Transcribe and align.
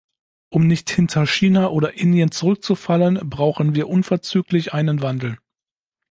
Um 0.49 0.65
nicht 0.65 0.89
hinter 0.89 1.27
China 1.27 1.67
oder 1.69 1.93
Indien 1.93 2.31
zurückzufallen, 2.31 3.19
brauchen 3.29 3.75
wir 3.75 3.87
unverzüglich 3.87 4.73
einen 4.73 5.03
Wandel. 5.03 5.37